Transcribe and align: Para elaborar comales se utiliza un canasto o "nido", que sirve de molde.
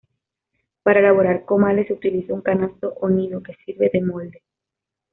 Para 0.81 0.99
elaborar 0.99 1.45
comales 1.45 1.85
se 1.85 1.93
utiliza 1.93 2.33
un 2.33 2.41
canasto 2.41 2.95
o 3.01 3.07
"nido", 3.07 3.43
que 3.43 3.55
sirve 3.63 3.91
de 3.93 4.01
molde. 4.01 4.41